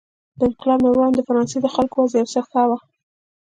[0.37, 2.77] د انقلاب نه وړاندې د فرانسې د خلکو وضع یو څه ښه وه.